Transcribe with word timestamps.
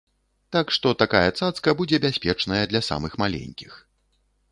Так 0.55 0.71
што 0.77 0.93
такая 1.01 1.27
цацка 1.39 1.73
будзе 1.81 1.99
бяспечная 2.05 2.63
для 2.71 2.81
самых 2.89 3.19
маленькіх. 3.25 3.77